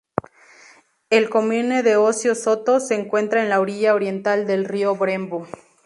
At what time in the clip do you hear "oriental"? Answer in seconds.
3.93-4.47